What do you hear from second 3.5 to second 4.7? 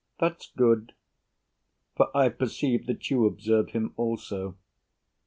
him also.